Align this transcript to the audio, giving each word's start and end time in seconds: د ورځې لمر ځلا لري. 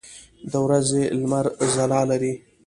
د 0.51 0.53
ورځې 0.65 1.03
لمر 1.21 1.45
ځلا 1.73 2.01
لري. 2.09 2.33